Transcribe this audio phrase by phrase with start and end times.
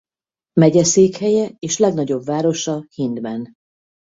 [0.53, 3.53] Megyeszékhelye és legnagyobb városa Hindman.